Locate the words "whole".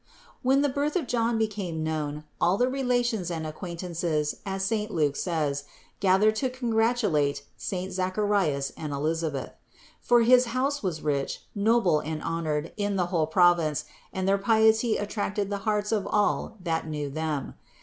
13.13-13.27